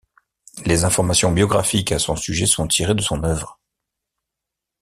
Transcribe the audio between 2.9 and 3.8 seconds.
de son œuvre.